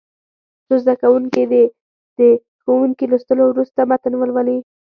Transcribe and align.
څو 0.65 0.73
زده 0.83 0.93
کوونکي 1.01 1.43
دې 1.51 1.63
د 2.17 2.19
ښوونکي 2.61 3.05
لوستلو 3.11 3.43
وروسته 3.47 3.79
متن 3.89 4.13
ولولي. 4.17 4.57